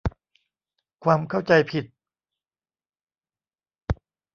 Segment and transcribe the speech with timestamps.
[1.03, 1.85] ความเข้าใจผิด